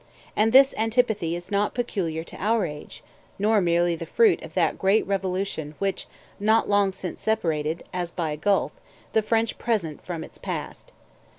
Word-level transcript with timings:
And 0.35 0.51
this 0.51 0.73
antipathy 0.79 1.35
is 1.35 1.51
not 1.51 1.75
peculiar 1.75 2.23
to 2.23 2.43
our 2.43 2.65
age, 2.65 3.03
nor 3.37 3.61
merely 3.61 3.95
the 3.95 4.07
fruit 4.07 4.41
of 4.41 4.55
that 4.55 4.79
great 4.79 5.05
revolution 5.05 5.75
which 5.77 6.07
not 6.39 6.67
long 6.67 6.91
since 6.91 7.21
separated, 7.21 7.83
as 7.93 8.09
by 8.09 8.31
a 8.31 8.37
gulf, 8.37 8.71
the 9.13 9.21
French 9.21 9.59
present 9.59 10.03
from 10.03 10.23
its 10.23 10.39
past. 10.39 10.91